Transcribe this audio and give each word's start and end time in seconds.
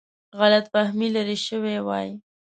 غلط 0.39 0.65
فهمي 0.73 1.07
لیرې 1.13 1.37
شوې 1.47 1.75
وای. 1.87 2.09